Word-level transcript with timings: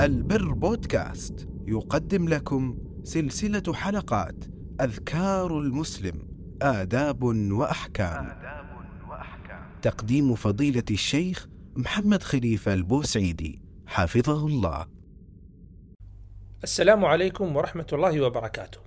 البر 0.00 0.52
بودكاست. 0.52 1.48
يقدم 1.66 2.28
لكم 2.28 2.78
سلسلة 3.04 3.74
حلقات 3.74 4.44
أذكار 4.80 5.58
المسلم 5.58 6.28
آداب 6.62 7.22
وأحكام. 7.22 8.26
آداب 8.26 8.66
وأحكام 9.10 9.80
تقديم 9.82 10.34
فضيلة 10.34 10.84
الشيخ 10.90 11.48
محمد 11.76 12.22
خليفة 12.22 12.74
البوسعيدي. 12.74 13.62
حفظه 13.86 14.46
الله. 14.46 14.86
السلام 16.62 17.04
عليكم 17.04 17.56
ورحمة 17.56 17.86
الله 17.92 18.20
وبركاته. 18.20 18.80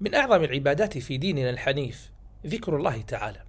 من 0.00 0.14
أعظم 0.14 0.44
العبادات 0.44 0.98
في 0.98 1.18
ديننا 1.18 1.50
الحنيف 1.50 2.12
ذكر 2.46 2.76
الله 2.76 3.02
تعالى، 3.02 3.42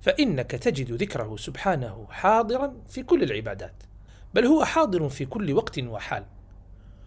فإنك 0.00 0.50
تجد 0.50 0.92
ذكره 0.92 1.36
سبحانه 1.36 2.06
حاضرا 2.10 2.74
في 2.88 3.02
كل 3.02 3.22
العبادات، 3.22 3.82
بل 4.36 4.46
هو 4.46 4.64
حاضر 4.64 5.08
في 5.08 5.26
كل 5.26 5.52
وقت 5.52 5.78
وحال. 5.78 6.26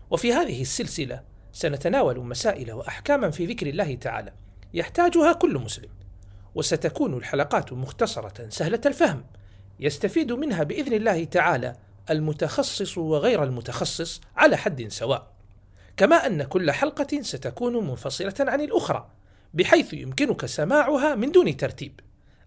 وفي 0.09 0.33
هذه 0.33 0.61
السلسلة 0.61 1.23
سنتناول 1.51 2.19
مسائل 2.19 2.71
وأحكاما 2.71 3.29
في 3.29 3.45
ذكر 3.45 3.67
الله 3.67 3.95
تعالى 3.95 4.33
يحتاجها 4.73 5.33
كل 5.33 5.57
مسلم، 5.57 5.89
وستكون 6.55 7.17
الحلقات 7.17 7.73
مختصرة 7.73 8.49
سهلة 8.49 8.81
الفهم، 8.85 9.23
يستفيد 9.79 10.31
منها 10.31 10.63
بإذن 10.63 10.93
الله 10.93 11.23
تعالى 11.23 11.75
المتخصص 12.09 12.97
وغير 12.97 13.43
المتخصص 13.43 14.21
على 14.35 14.57
حد 14.57 14.87
سواء. 14.87 15.31
كما 15.97 16.15
أن 16.15 16.43
كل 16.43 16.71
حلقة 16.71 17.21
ستكون 17.21 17.87
منفصلة 17.87 18.35
عن 18.39 18.61
الأخرى 18.61 19.09
بحيث 19.53 19.93
يمكنك 19.93 20.45
سماعها 20.45 21.15
من 21.15 21.31
دون 21.31 21.57
ترتيب. 21.57 21.99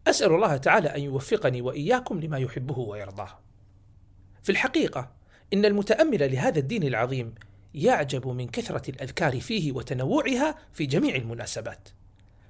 أسأل 0.07 0.33
الله 0.33 0.57
تعالى 0.57 0.89
أن 0.89 1.01
يوفقني 1.01 1.63
وإياكم 1.63 2.21
لما 2.21 2.39
يحبه 2.39 2.79
ويرضاه. 2.79 3.52
في 4.43 4.53
الحقيقة 4.53 5.11
إن 5.53 5.65
المتأمل 5.65 6.33
لهذا 6.33 6.59
الدين 6.59 6.83
العظيم 6.83 7.35
يعجب 7.75 8.29
من 8.29 8.49
كثرة 8.49 8.91
الأذكار 8.91 9.41
فيه 9.41 9.73
وتنوعها 9.73 10.55
في 10.73 10.87
جميع 10.87 11.15
المناسبات. 11.15 11.89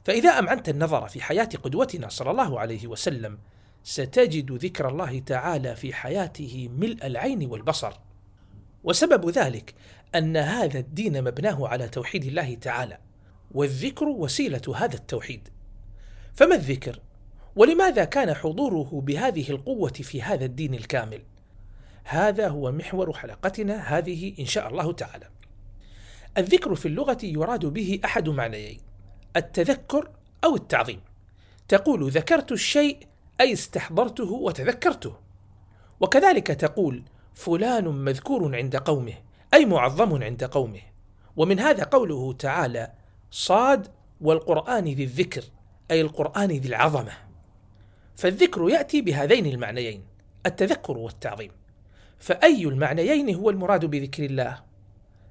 فإذا 0.05 0.31
أمعنت 0.31 0.69
النظر 0.69 1.09
في 1.09 1.23
حياة 1.23 1.49
قدوتنا 1.63 2.09
صلى 2.09 2.31
الله 2.31 2.61
عليه 2.61 2.87
وسلم 2.87 3.39
ستجد 3.85 4.53
ذكر 4.53 4.89
الله 4.89 5.19
تعالى 5.19 5.77
في 5.77 5.93
حياته 5.93 6.69
ملء 6.73 7.07
العين 7.07 7.47
والبصر. 7.51 7.93
وسبب 8.85 9.31
ذلك 9.31 9.75
أن 10.15 10.37
هذا 10.37 10.79
الدين 10.79 11.25
مبناه 11.25 11.69
على 11.69 11.89
توحيد 11.89 12.25
الله 12.25 12.55
تعالى 12.55 12.99
والذكر 13.51 14.09
وسيلة 14.09 14.63
هذا 14.77 14.95
التوحيد 14.95 15.49
فما 16.35 16.55
الذكر 16.55 17.01
ولماذا 17.57 18.05
كان 18.05 18.35
حضوره 18.35 19.01
بهذه 19.07 19.51
القوة 19.51 19.93
في 19.93 20.23
هذا 20.23 20.45
الدين 20.45 20.75
الكامل 20.75 21.23
هذا 22.05 22.49
هو 22.49 22.73
محور 22.73 23.13
حلقتنا 23.13 23.99
هذه 23.99 24.35
إن 24.41 24.47
شاء 24.47 24.69
الله 24.69 24.93
تعالى. 24.93 25.29
الذكر 26.39 26.75
في 26.75 26.87
اللغة 26.89 27.19
يراد 27.23 27.67
به 27.67 28.01
أحد 28.05 28.29
معنيين 28.29 28.81
التذكر 29.37 30.11
أو 30.45 30.57
التعظيم. 30.57 31.01
تقول 31.69 32.11
ذكرت 32.11 32.53
الشيء 32.53 32.99
أي 33.41 33.53
استحضرته 33.53 34.33
وتذكرته. 34.33 35.17
وكذلك 36.01 36.47
تقول 36.47 37.03
فلان 37.35 37.89
مذكور 37.89 38.57
عند 38.57 38.77
قومه 38.77 39.15
أي 39.55 39.65
معظم 39.65 40.23
عند 40.23 40.45
قومه. 40.45 40.81
ومن 41.37 41.61
هذا 41.61 41.85
قوله 41.85 42.33
تعالى 42.33 42.93
صاد 43.31 43.89
والقرآن 44.21 44.85
ذي 44.85 45.05
الذكر 45.05 45.45
أي 45.91 46.01
القرآن 46.01 46.49
ذي 46.49 46.69
العظمة. 46.69 47.13
فالذكر 48.17 48.69
يأتي 48.69 49.01
بهذين 49.01 49.47
المعنيين 49.47 50.05
التذكر 50.47 50.99
والتعظيم. 50.99 51.51
فأي 52.23 52.65
المعنيين 52.65 53.35
هو 53.35 53.51
المراد 53.51 53.85
بذكر 53.85 54.25
الله؟ 54.25 54.63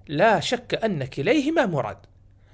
لا 0.08 0.40
شك 0.40 0.80
أن 0.84 1.06
كليهما 1.06 1.66
مراد. 1.66 1.98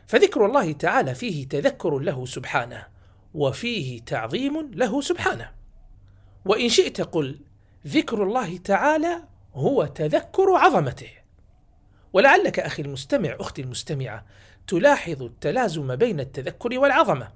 فذكر 0.07 0.45
الله 0.45 0.71
تعالى 0.71 1.15
فيه 1.15 1.47
تذكر 1.47 1.99
له 1.99 2.25
سبحانه 2.25 2.87
وفيه 3.33 4.01
تعظيم 4.01 4.71
له 4.73 5.01
سبحانه. 5.01 5.51
وإن 6.45 6.69
شئت 6.69 7.01
قل 7.01 7.39
ذكر 7.87 8.23
الله 8.23 8.57
تعالى 8.57 9.23
هو 9.53 9.85
تذكر 9.85 10.55
عظمته. 10.55 11.11
ولعلك 12.13 12.59
أخي 12.59 12.83
المستمع 12.83 13.35
أختي 13.39 13.61
المستمعة 13.61 14.25
تلاحظ 14.67 15.23
التلازم 15.23 15.95
بين 15.95 16.19
التذكر 16.19 16.79
والعظمة. 16.79 17.31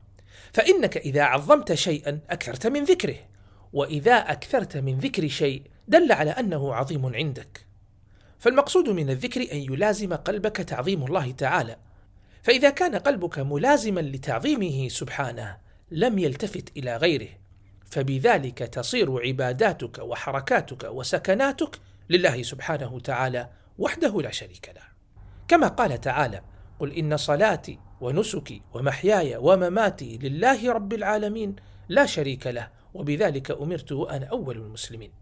فإنك 0.54 0.98
إذا 0.98 1.24
عظمت 1.24 1.74
شيئا 1.74 2.20
أكثرت 2.30 2.68
من 2.68 2.84
ذكره 2.84 3.18
وإذا 3.74 4.16
أكثرت 4.16 4.78
من 4.78 4.98
ذكر 5.00 5.28
شيء 5.28 5.71
دل 5.88 6.12
على 6.12 6.32
أنه 6.32 6.74
عظيم 6.74 7.16
عندك. 7.16 7.66
فالمقصود 8.40 8.90
من 8.90 9.10
الذكر 9.10 9.42
أن 9.42 9.58
يلازم 9.58 10.14
قلبك 10.14 10.58
تعظيم 10.58 11.04
الله 11.04 11.32
تعالى. 11.32 11.78
فإذا 12.44 12.70
كان 12.70 12.96
قلبك 12.96 13.40
ملازما 13.40 14.02
لتعظيمه 14.02 14.88
سبحانه 14.88 15.58
لم 15.92 16.20
يلتفت 16.20 16.78
إلى 16.78 16.98
غيره. 16.98 17.30
فبذلك 17.86 18.58
تصير 18.58 19.28
عباداتك 19.28 20.00
وحركاتك 20.00 20.84
وسكناتك 20.84 21.80
لله 22.10 22.44
سبحانه 22.44 22.94
وتعالى 22.94 23.50
وحده 23.78 24.22
لا 24.22 24.32
شريك 24.32 24.72
له. 24.76 24.82
كما 25.48 25.68
قال 25.68 26.02
تعالى 26.02 26.42
قل 26.80 26.92
إن 26.92 27.18
صلاتي 27.18 27.80
ونسكي 28.02 28.62
ومحياي 28.74 29.38
ومماتي 29.38 30.18
لله 30.18 30.72
رب 30.72 30.94
العالمين 30.94 31.56
لا 31.90 32.06
شريك 32.06 32.48
له 32.48 32.70
وبذلك 32.94 33.52
أمرت 33.52 33.92
وأنا 33.92 34.26
أول 34.26 34.58
المسلمين. 34.58 35.21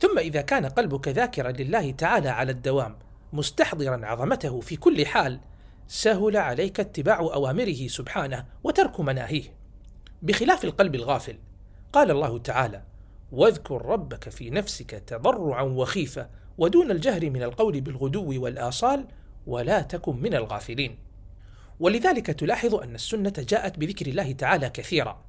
ثم 0.00 0.18
إذا 0.18 0.40
كان 0.40 0.66
قلبك 0.66 1.08
ذاكرا 1.08 1.52
لله 1.52 1.90
تعالى 1.90 2.28
على 2.28 2.52
الدوام 2.52 2.96
مستحضرا 3.32 4.06
عظمته 4.06 4.60
في 4.60 4.76
كل 4.76 5.06
حال 5.06 5.40
سهل 5.88 6.36
عليك 6.36 6.80
اتباع 6.80 7.18
أوامره 7.18 7.86
سبحانه 7.86 8.44
وترك 8.64 9.00
مناهيه. 9.00 9.54
بخلاف 10.22 10.64
القلب 10.64 10.94
الغافل 10.94 11.38
قال 11.92 12.10
الله 12.10 12.38
تعالى 12.38 12.82
واذكر 13.32 13.86
ربك 13.86 14.28
في 14.28 14.50
نفسك 14.50 14.90
تضرعا 14.90 15.62
وخيفة 15.62 16.28
ودون 16.58 16.90
الجهر 16.90 17.30
من 17.30 17.42
القول 17.42 17.80
بالغدو 17.80 18.42
والآصال 18.42 19.06
ولا 19.46 19.82
تكن 19.82 20.16
من 20.16 20.34
الغافلين. 20.34 20.98
ولذلك 21.80 22.26
تلاحظ 22.26 22.74
أن 22.74 22.94
السنة 22.94 23.32
جاءت 23.38 23.78
بذكر 23.78 24.06
الله 24.06 24.32
تعالى 24.32 24.70
كثيرا 24.70 25.24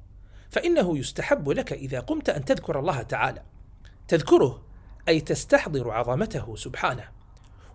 فإنه 0.50 0.98
يستحب 0.98 1.48
لك 1.48 1.72
إذا 1.72 2.00
قمت 2.00 2.28
أن 2.28 2.44
تذكر 2.44 2.78
الله 2.78 3.02
تعالى. 3.02 3.42
تذكره 4.08 4.62
أي 5.08 5.20
تستحضر 5.20 5.90
عظمته 5.90 6.56
سبحانه. 6.56 7.08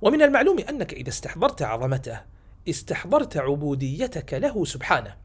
ومن 0.01 0.21
المعلوم 0.21 0.59
أنك 0.59 0.93
إذا 0.93 1.09
استحضرت 1.09 1.61
عظمته 1.61 2.21
استحضرت 2.69 3.37
عبوديتك 3.37 4.33
له 4.33 4.65
سبحانه. 4.65 5.17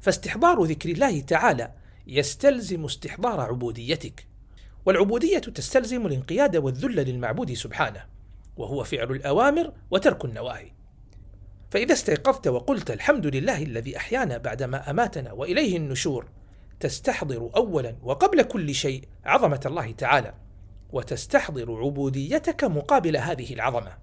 فاستحضار 0.00 0.62
ذكر 0.62 0.88
الله 0.88 1.20
تعالى 1.20 1.72
يستلزم 2.06 2.84
استحضار 2.84 3.40
عبوديتك. 3.40 4.26
والعبودية 4.86 5.38
تستلزم 5.38 6.06
الانقياد 6.06 6.56
والذل 6.56 6.96
للمعبود 6.96 7.52
سبحانه 7.52 8.04
وهو 8.56 8.84
فعل 8.84 9.10
الأوامر 9.10 9.72
وترك 9.90 10.24
النواهي. 10.24 10.72
فإذا 11.70 11.92
استيقظت 11.92 12.46
وقلت 12.48 12.90
الحمد 12.90 13.26
لله 13.26 13.62
الذي 13.62 13.96
أحيانا 13.96 14.38
بعدما 14.38 14.90
أماتنا 14.90 15.32
وإليه 15.32 15.76
النشور 15.76 16.28
تستحضر 16.82 17.50
أولا 17.56 17.96
وقبل 18.02 18.42
كل 18.42 18.74
شيء 18.74 19.04
عظمة 19.24 19.60
الله 19.66 19.92
تعالى 19.92 20.34
وتستحضر 20.92 21.76
عبوديتك 21.76 22.64
مقابل 22.64 23.16
هذه 23.16 23.54
العظمة 23.54 23.98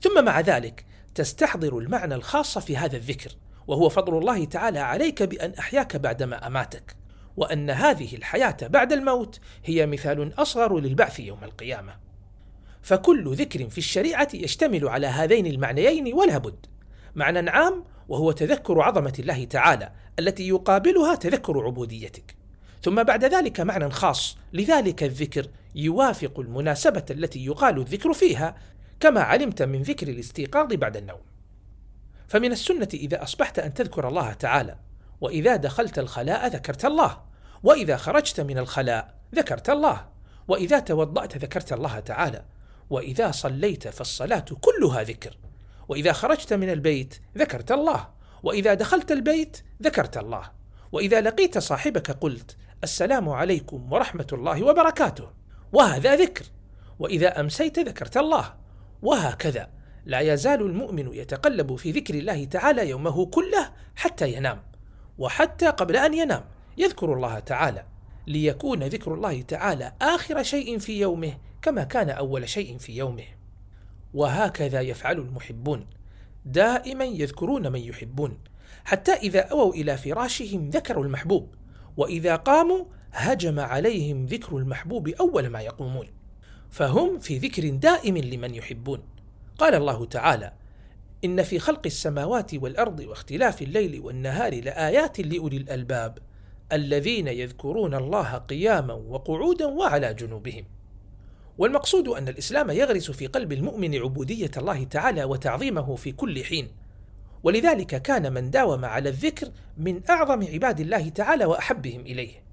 ثم 0.00 0.24
مع 0.24 0.40
ذلك 0.40 0.84
تستحضر 1.14 1.78
المعنى 1.78 2.14
الخاص 2.14 2.58
في 2.58 2.76
هذا 2.76 2.96
الذكر 2.96 3.32
وهو 3.66 3.88
فضل 3.88 4.18
الله 4.18 4.44
تعالى 4.44 4.78
عليك 4.78 5.22
بأن 5.22 5.54
أحياك 5.58 5.96
بعدما 5.96 6.46
أماتك 6.46 6.96
وأن 7.36 7.70
هذه 7.70 8.16
الحياة 8.16 8.56
بعد 8.62 8.92
الموت 8.92 9.40
هي 9.64 9.86
مثال 9.86 10.32
أصغر 10.38 10.78
للبعث 10.78 11.20
يوم 11.20 11.44
القيامة. 11.44 11.96
فكل 12.82 13.34
ذكر 13.34 13.68
في 13.68 13.78
الشريعة 13.78 14.28
يشتمل 14.34 14.88
على 14.88 15.06
هذين 15.06 15.46
المعنيين 15.46 16.14
ولا 16.14 16.38
بد. 16.38 16.66
معنى 17.14 17.50
عام 17.50 17.84
وهو 18.08 18.32
تذكر 18.32 18.80
عظمة 18.80 19.12
الله 19.18 19.44
تعالى 19.44 19.92
التي 20.18 20.48
يقابلها 20.48 21.14
تذكر 21.14 21.64
عبوديتك. 21.64 22.36
ثم 22.82 23.02
بعد 23.02 23.24
ذلك 23.24 23.60
معنى 23.60 23.90
خاص 23.90 24.36
لذلك 24.52 25.02
الذكر 25.02 25.46
يوافق 25.74 26.40
المناسبة 26.40 27.04
التي 27.10 27.46
يقال 27.46 27.78
الذكر 27.78 28.12
فيها 28.12 28.56
كما 29.00 29.20
علمت 29.20 29.62
من 29.62 29.82
ذكر 29.82 30.08
الاستيقاظ 30.08 30.72
بعد 30.72 30.96
النوم. 30.96 31.20
فمن 32.28 32.52
السنة 32.52 32.88
إذا 32.94 33.22
أصبحت 33.22 33.58
أن 33.58 33.74
تذكر 33.74 34.08
الله 34.08 34.32
تعالى 34.32 34.76
وإذا 35.20 35.56
دخلت 35.56 35.98
الخلاء 35.98 36.48
ذكرت 36.48 36.84
الله 36.84 37.20
وإذا 37.62 37.96
خرجت 37.96 38.40
من 38.40 38.58
الخلاء 38.58 39.14
ذكرت 39.34 39.70
الله 39.70 40.06
وإذا 40.48 40.78
توضأت 40.78 41.36
ذكرت 41.36 41.72
الله 41.72 42.00
تعالى 42.00 42.44
وإذا 42.90 43.30
صليت 43.30 43.88
فالصلاة 43.88 44.44
كلها 44.60 45.02
ذكر 45.02 45.36
وإذا 45.88 46.12
خرجت 46.12 46.52
من 46.52 46.70
البيت 46.70 47.14
ذكرت 47.38 47.72
الله. 47.72 48.08
وإذا 48.42 48.74
دخلت 48.74 49.12
البيت 49.12 49.62
ذكرت 49.82 50.16
الله. 50.16 50.50
وإذا 50.92 51.20
لقيت 51.20 51.58
صاحبك 51.58 52.10
قلت 52.10 52.56
السلام 52.84 53.28
عليكم 53.28 53.92
ورحمة 53.92 54.26
الله 54.32 54.62
وبركاته. 54.62 55.30
وهذا 55.72 56.16
ذكر. 56.16 56.44
وإذا 56.98 57.40
أمسيت 57.40 57.78
ذكرت 57.78 58.16
الله. 58.16 58.54
وهكذا. 59.02 59.70
لا 60.06 60.20
يزال 60.20 60.62
المؤمن 60.62 61.14
يتقلب 61.14 61.76
في 61.76 61.90
ذكر 61.90 62.14
الله 62.14 62.44
تعالى 62.44 62.88
يومه 62.88 63.26
كله 63.26 63.70
حتى 63.96 64.32
ينام. 64.32 64.62
وحتى 65.18 65.66
قبل 65.66 65.96
أن 65.96 66.14
ينام. 66.14 66.44
يذكر 66.78 67.12
الله 67.12 67.38
تعالى. 67.38 67.84
ليكون 68.26 68.82
ذكر 68.82 69.14
الله 69.14 69.42
تعالى 69.42 69.92
آخر 70.02 70.42
شيء 70.42 70.78
في 70.78 71.00
يومه 71.00 71.38
كما 71.62 71.84
كان 71.84 72.10
أول 72.10 72.48
شيء 72.48 72.78
في 72.78 72.96
يومه. 72.96 73.43
وهكذا 74.14 74.80
يفعل 74.80 75.18
المحبون. 75.18 75.86
دائما 76.44 77.04
يذكرون 77.04 77.72
من 77.72 77.80
يحبون. 77.80 78.38
حتى 78.84 79.12
إذا 79.12 79.40
أووا 79.40 79.74
إلى 79.74 79.96
فراشهم 79.96 80.70
ذكروا 80.70 81.04
المحبوب. 81.04 81.54
وإذا 81.96 82.36
قاموا 82.36 82.84
هجم 83.12 83.60
عليهم 83.60 84.26
ذكر 84.26 84.56
المحبوب 84.56 85.08
أول 85.08 85.46
ما 85.46 85.60
يقومون. 85.60 86.06
فهم 86.70 87.18
في 87.18 87.38
ذكر 87.38 87.68
دائم 87.68 88.18
لمن 88.18 88.54
يحبون. 88.54 89.02
قال 89.58 89.74
الله 89.74 90.04
تعالى 90.04 90.52
إن 91.24 91.42
في 91.42 91.58
خلق 91.58 91.82
السماوات 91.86 92.54
والأرض 92.54 93.00
واختلاف 93.00 93.62
الليل 93.62 94.00
والنهار 94.00 94.60
لآيات 94.64 95.20
لأولي 95.20 95.56
الألباب 95.56 96.18
الذين 96.72 97.28
يذكرون 97.28 97.94
الله 97.94 98.34
قياما 98.34 98.94
وقعودا 98.94 99.66
وعلى 99.66 100.14
جنوبهم. 100.14 100.64
والمقصود 101.58 102.08
أن 102.08 102.28
الإسلام 102.28 102.70
يغرس 102.70 103.10
في 103.10 103.26
قلب 103.26 103.52
المؤمن 103.52 103.94
عبودية 103.94 104.50
الله 104.56 104.84
تعالى 104.84 105.24
وتعظيمه 105.24 105.96
في 105.96 106.12
كل 106.12 106.44
حين. 106.44 106.68
ولذلك 107.42 108.02
كان 108.02 108.32
من 108.32 108.50
داوم 108.50 108.84
على 108.84 109.08
الذكر 109.08 109.48
من 109.76 110.00
أعظم 110.10 110.46
عباد 110.52 110.80
الله 110.80 111.08
تعالى 111.08 111.44
وأحبهم 111.44 112.00
إليه. 112.00 112.44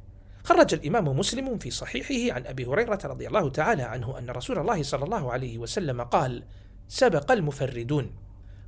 خرج 0.44 0.74
الإمام 0.74 1.20
مسلم 1.20 1.58
في 1.58 1.72
صحيحه 1.72 2.36
عن 2.36 2.46
أبي 2.46 2.66
هريرة 2.66 3.00
رضي 3.06 3.28
الله 3.28 3.50
تعالى 3.50 3.84
عنه 3.84 4.18
أن 4.18 4.30
رسول 4.30 4.60
الله 4.60 4.84
صلى 4.84 5.04
الله 5.06 5.32
عليه 5.32 5.58
وسلم 5.58 6.02
قال 6.02 6.44
سبق 6.88 7.32
المفردون 7.32 8.12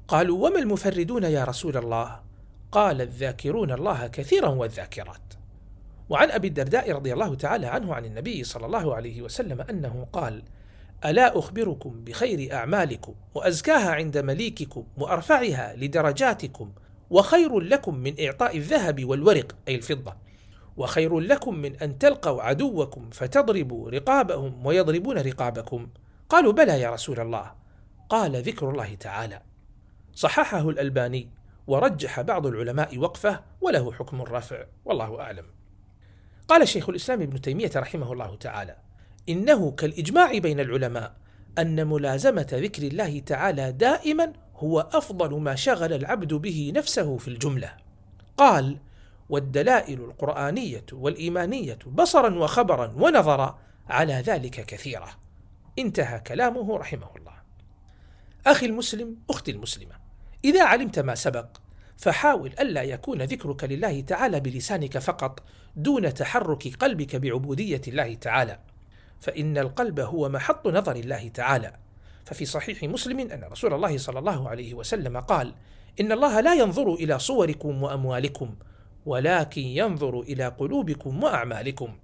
قالوا 0.07 0.47
وما 0.47 0.59
المفردون 0.59 1.23
يا 1.23 1.43
رسول 1.43 1.77
الله؟ 1.77 2.19
قال 2.71 3.01
الذاكرون 3.01 3.71
الله 3.71 4.07
كثيرا 4.07 4.49
والذاكرات 4.49 5.33
وعن 6.13 6.31
أبي 6.31 6.47
الدرداء 6.47 6.91
رضي 6.91 7.13
الله 7.13 7.35
تعالى 7.35 7.67
عنه 7.67 7.95
عن 7.95 8.05
النبي 8.05 8.43
صلى 8.43 8.65
الله 8.65 8.95
عليه 8.95 9.21
وسلم 9.21 9.61
أنه 9.61 10.07
قال 10.13 10.43
ألا 11.05 11.39
أخبركم 11.39 12.03
بخير 12.03 12.53
أعمالكم 12.53 13.13
وأزكاها 13.33 13.91
عند 13.91 14.17
مليككم 14.17 14.83
وأرفعها 14.97 15.75
لدرجاتكم 15.75 16.71
وخير 17.09 17.59
لكم 17.59 17.95
من 17.95 18.25
إعطاء 18.25 18.57
الذهب 18.57 19.05
والورق 19.05 19.55
أي 19.67 19.75
الفضة 19.75 20.13
وخير 20.77 21.19
لكم 21.19 21.55
من 21.55 21.75
أن 21.75 21.97
تلقوا 21.97 22.41
عدوكم 22.41 23.09
فتضربوا 23.09 23.89
رقابهم 23.89 24.65
ويضربون 24.65 25.17
رقابكم 25.17 25.87
قالوا 26.29 26.53
بلى 26.53 26.81
يا 26.81 26.89
رسول 26.89 27.19
الله 27.19 27.51
قال 28.09 28.35
ذكر 28.41 28.69
الله 28.69 28.95
تعالى 28.95 29.41
صححه 30.13 30.69
الألباني 30.69 31.29
ورجح 31.67 32.21
بعض 32.21 32.47
العلماء 32.47 32.97
وقفه 32.97 33.39
وله 33.61 33.91
حكم 33.91 34.21
الرفع 34.21 34.63
والله 34.85 35.21
أعلم 35.21 35.62
قال 36.47 36.67
شيخ 36.67 36.89
الإسلام 36.89 37.21
ابن 37.21 37.41
تيمية 37.41 37.71
رحمه 37.75 38.13
الله 38.13 38.35
تعالى 38.35 38.75
إنه 39.29 39.71
كالإجماع 39.71 40.37
بين 40.37 40.59
العلماء 40.59 41.15
أن 41.57 41.87
ملازمة 41.87 42.47
ذكر 42.51 42.83
الله 42.83 43.19
تعالى 43.19 43.71
دائما 43.71 44.33
هو 44.55 44.79
أفضل 44.79 45.39
ما 45.39 45.55
شغل 45.55 45.93
العبد 45.93 46.33
به 46.33 46.71
نفسه 46.75 47.17
في 47.17 47.27
الجملة. 47.27 47.73
قال 48.37 48.77
والدلائل 49.29 50.01
القرآنية 50.01 50.85
والإيمانية 50.93 51.79
بصرا 51.87 52.35
وخبرا 52.35 52.93
ونظرا 52.97 53.59
على 53.89 54.13
ذلك 54.13 54.65
كثيرة. 54.65 55.09
انتهى 55.79 56.19
كلامه 56.19 56.77
رحمه 56.77 57.15
الله. 57.15 57.33
أخي 58.47 58.65
المسلم 58.65 59.17
أختي 59.29 59.51
المسلمة 59.51 59.95
إذا 60.45 60.63
علمت 60.63 60.99
ما 60.99 61.15
سبق 61.15 61.47
فحاول 61.97 62.53
ألا 62.59 62.83
يكون 62.83 63.21
ذكرك 63.21 63.63
لله 63.63 64.01
تعالى 64.01 64.39
بلسانك 64.39 64.97
فقط 64.97 65.43
دون 65.75 66.13
تحرك 66.13 66.67
قلبك 66.67 67.15
بعبودية 67.15 67.81
الله 67.87 68.13
تعالى. 68.13 68.59
فإن 69.19 69.57
القلب 69.57 69.99
هو 69.99 70.29
محط 70.29 70.67
نظر 70.67 70.95
الله 70.95 71.27
تعالى. 71.27 71.73
ففي 72.25 72.45
صحيح 72.45 72.83
مسلم 72.83 73.19
أن 73.19 73.43
رسول 73.43 73.73
الله 73.73 73.97
صلى 73.97 74.19
الله 74.19 74.49
عليه 74.49 74.73
وسلم 74.73 75.17
قال 75.17 75.53
إن 75.99 76.11
الله 76.11 76.39
لا 76.39 76.53
ينظر 76.53 76.93
إلى 76.93 77.19
صوركم 77.19 77.83
وأموالكم 77.83 78.55
ولكن 79.05 79.61
ينظر 79.61 80.19
إلى 80.19 80.47
قلوبكم 80.47 81.23
وأعمالكم. 81.23 81.97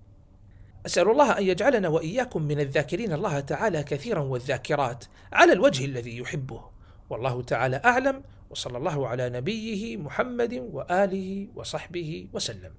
أسأل 0.86 1.10
الله 1.12 1.38
أن 1.38 1.44
يجعلنا 1.44 1.88
وإياكم 1.88 2.42
من 2.42 2.60
الذاكرين 2.60 3.13
الله 3.13 3.39
تعالى 3.39 3.83
كثيرا 3.83 4.19
والذاكرات 4.19 5.06
على 5.33 5.54
الوجه 5.54 5.86
الذي 5.86 6.18
يحبه. 6.18 6.63
والله 7.10 7.42
تعالى 7.42 7.81
أعلم 7.86 8.24
وصلى 8.50 8.77
الله 8.77 9.07
على 9.07 9.30
نبيه 9.30 9.98
محمد 9.98 10.54
وآله 10.54 11.48
وصحبه 11.56 12.27
وسلم. 12.33 12.72